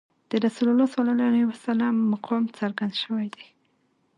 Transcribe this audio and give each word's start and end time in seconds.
د 0.29 0.31
رسول 0.45 0.67
الله 0.71 0.87
صلی 0.95 1.11
الله 1.13 1.27
علیه 1.31 1.45
وسلم 1.51 1.95
مقام 2.13 2.43
څرګند 2.59 2.93
شوی 3.03 3.27
دی. 3.35 3.45